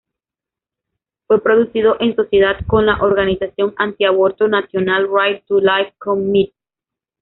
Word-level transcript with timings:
Fue 1.27 1.43
producido 1.43 1.97
en 1.99 2.15
sociedad 2.15 2.55
con 2.65 2.87
la 2.87 2.97
organización 3.03 3.75
anti 3.77 4.03
aborto 4.05 4.47
National 4.47 5.07
Right 5.07 5.45
to 5.45 5.59
Life 5.59 5.93
Committee. 5.99 6.55